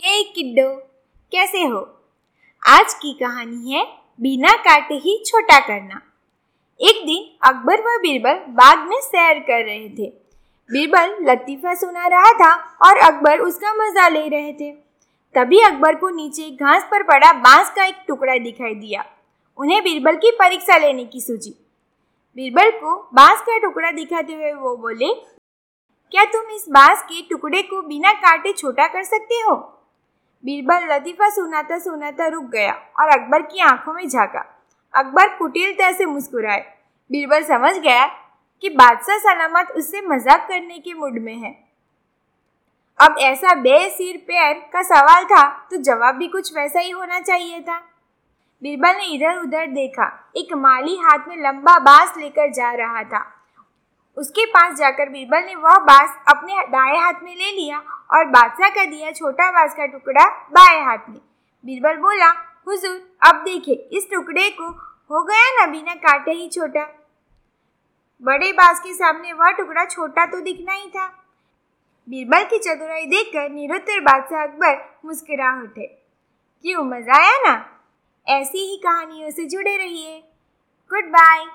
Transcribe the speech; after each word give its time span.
हे 0.00 0.12
hey 0.12 0.24
किड्डो, 0.34 0.68
कैसे 1.32 1.62
हो? 1.62 1.78
आज 2.62 2.94
की 2.94 3.12
कहानी 3.12 3.72
है 3.72 3.82
बिना 4.20 4.52
काटे 4.56 4.94
ही 4.94 5.16
छोटा 5.26 5.58
करना। 5.58 6.00
एक 6.80 7.04
दिन 7.06 7.24
अकबर 7.48 7.80
व 7.80 7.96
बीरबल 7.98 8.40
बाग 8.54 8.86
में 8.88 9.00
सैर 9.00 9.38
कर 9.38 9.64
रहे 9.64 9.88
थे। 9.88 10.08
बीरबल 10.70 11.16
लतीफा 11.30 11.74
सुना 11.74 12.06
रहा 12.06 12.32
था 12.32 12.52
और 12.86 12.96
अकबर 12.96 13.40
उसका 13.40 13.72
मज़ा 13.74 14.08
ले 14.08 14.26
रहे 14.28 14.52
थे। 14.52 14.70
तभी 15.34 15.60
अकबर 15.60 15.94
को 15.94 16.10
नीचे 16.10 16.50
घास 16.50 16.86
पर 16.90 17.02
पड़ा 17.02 17.32
बाँस 17.32 17.70
का 17.70 17.84
एक 17.84 18.04
टुकड़ा 18.08 18.36
दिखाई 18.38 18.74
दिया। 18.74 19.04
उन्हें 19.58 19.82
बीरबल 19.84 20.16
की 20.16 20.30
परीक्षा 20.30 20.76
लेने 20.76 21.04
की 21.04 21.20
सूची 21.20 21.54
बीरबल 22.36 22.70
को 22.72 22.96
बाँस 23.14 23.40
का 23.40 23.58
टुकड़ा 23.58 23.90
दिखाते 23.90 24.32
हुए 24.32 24.52
वो 24.52 24.76
बोले, 24.76 25.14
क्या 26.12 26.24
तुम 26.24 26.54
इस 26.56 26.66
बाँस 26.70 27.02
के 27.02 27.22
टुकड़े 27.22 27.62
को 27.62 27.82
बिना 27.82 28.12
काटे 28.12 28.52
छोटा 28.52 28.86
कर 28.86 29.02
सकते 29.04 29.40
हो? 29.40 29.72
बीरबल 30.44 30.86
लतीफ़ा 30.86 31.28
सुनाता 31.30 31.78
सुनाता 31.78 32.26
रुक 32.28 32.44
गया 32.44 32.72
और 33.00 33.08
अकबर 33.10 33.42
की 33.42 33.60
आँखों 33.62 33.92
में 33.94 34.06
झांका। 34.08 34.44
अकबर 34.94 35.28
कुटिलता 35.28 35.90
से 35.92 36.06
मुस्कुराए। 36.06 36.60
बीरबल 37.10 37.42
समझ 37.44 37.74
गया 37.76 38.06
कि 38.62 38.68
बादशाह 38.70 39.18
सलामत 39.18 39.70
उससे 39.72 40.00
मज़ाक 40.02 40.46
करने 40.48 40.78
के 40.78 40.94
मूड 40.94 41.18
में 41.20 41.34
है। 41.34 41.54
अब 43.00 43.16
ऐसा 43.20 43.54
बेसिर 43.54 44.16
पैर 44.28 44.54
का 44.72 44.82
सवाल 44.84 45.24
था 45.24 45.46
तो 45.70 45.76
जवाब 45.82 46.14
भी 46.14 46.28
कुछ 46.28 46.54
वैसा 46.56 46.80
ही 46.80 46.90
होना 46.90 47.20
चाहिए 47.20 47.60
था। 47.60 47.76
बीरबल 48.62 48.96
ने 48.96 49.06
इधर 49.06 49.38
उधर 49.38 49.66
देखा। 49.66 50.06
एक 50.36 50.52
माली 50.56 50.96
हाथ 50.98 51.28
में 51.28 51.36
लंबा 51.38 51.78
बाँस 51.80 52.14
लेकर 52.18 52.52
जा 52.52 52.72
रहा 52.74 53.02
था। 53.04 53.24
उसके 54.16 54.46
पास 54.46 54.78
जाकर 54.78 55.08
बीरबल 55.08 55.44
ने 55.46 55.54
वह 55.54 55.78
बाँस 55.78 56.16
अपने 56.28 56.54
दाएँ 56.66 56.98
हाथ 57.00 57.12
में 57.22 57.36
ले 57.36 57.52
लिया 57.52 57.78
और 58.14 58.24
बादशाह 58.24 58.68
का 58.68 58.84
दिया 58.84 59.12
छोटा 59.12 59.50
बाँस 59.50 59.74
का 59.74 59.86
टुकड़ा 59.86 60.28
बाएँ 60.28 60.84
हाथ 60.84 60.98
में। 61.08 61.20
बीरबल 61.64 61.96
बोला, 61.96 62.28
हुजूर, 62.68 63.16
अब 63.26 63.34
देखे, 63.34 63.72
इस 63.72 64.08
टुकड़े 64.10 64.50
को 64.50 64.68
हो 65.10 65.22
गया 65.24 65.60
ना 65.60 65.72
बिना 65.72 65.94
काटे 65.94 66.30
ही 66.30 66.48
छोटा? 66.48 66.88
बड़े 68.22 68.52
बाँस 68.52 68.80
के 68.80 68.94
सामने 68.94 69.32
वह 69.32 69.50
टुकड़ा 69.50 69.84
छोटा 69.84 70.26
तो 70.26 70.40
दिखना 70.40 70.72
ही 70.72 70.88
था। 70.88 71.06
बीरबल 72.08 72.44
की 72.44 72.58
चतुराई 72.58 73.06
देखकर 73.06 73.50
निरुत्तर 73.50 74.00
बादशाह 74.00 74.42
अकबर 74.42 74.98
मुस्कुरा 75.04 75.62
उठे। 75.62 75.86
क्यों, 76.62 76.84
मज़ा 76.84 77.22
आया 77.22 77.38
ना? 77.38 77.66
ऐसी 78.28 78.58
ही 78.58 78.76
कहानियों 78.76 79.30
से 79.30 79.44
जुड़े 79.44 79.76
रहिए। 79.76 80.24
Good 80.90 81.04
bye. 81.04 81.46